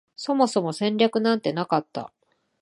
[0.15, 2.11] そもそも戦略なんてなかった